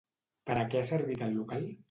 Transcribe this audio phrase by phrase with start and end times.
[0.49, 1.71] Per a què ha servit el local?